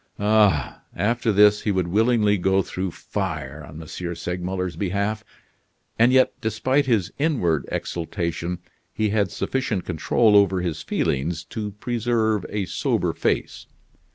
Ah! 0.17 0.81
after 0.95 1.31
this 1.31 1.61
he 1.61 1.69
would 1.71 1.87
willingly 1.87 2.35
go 2.35 2.63
through 2.63 2.89
fire 2.89 3.63
on 3.63 3.79
M. 3.79 3.85
Segmuller's 4.15 4.75
behalf. 4.75 5.23
And 5.99 6.11
yet, 6.11 6.33
despite 6.41 6.87
his 6.87 7.11
inward 7.19 7.69
exultation, 7.71 8.57
he 8.91 9.09
had 9.09 9.29
sufficient 9.29 9.85
control 9.85 10.35
over 10.35 10.61
his 10.61 10.81
feelings 10.81 11.43
to 11.53 11.73
preserve 11.73 12.47
a 12.49 12.65
sober 12.65 13.13
face. 13.13 13.67